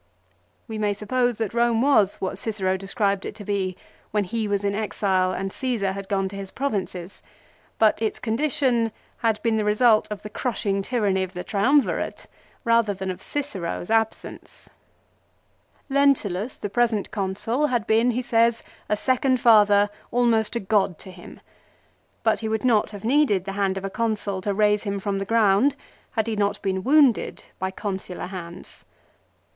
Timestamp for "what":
2.19-2.39